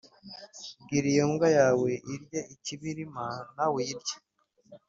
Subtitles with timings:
[0.83, 4.15] bwira iyo mbwa yawe irye ikibirima, nawe uyirye